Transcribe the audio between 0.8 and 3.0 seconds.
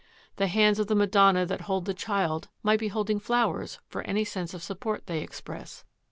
the Madonna that hold the Child might be